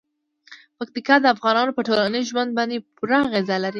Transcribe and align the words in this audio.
پکتیکا 0.77 1.15
د 1.21 1.25
افغانانو 1.35 1.75
په 1.77 1.81
ټولنیز 1.87 2.23
ژوند 2.31 2.49
باندې 2.57 2.77
پوره 2.95 3.17
اغېز 3.27 3.47
لري. 3.63 3.69